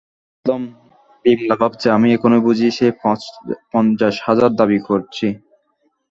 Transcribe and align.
আমি 0.03 0.07
বুঝলুম, 0.45 0.63
বিমলা 1.25 1.55
ভাবছে, 1.61 1.87
আমি 1.97 2.07
এখনই 2.15 2.41
বুঝি 2.45 2.67
সেই 2.77 2.91
পঞ্চাশ 3.73 4.15
হাজার 4.27 4.51
দাবি 4.59 4.79
করছি। 4.87 5.27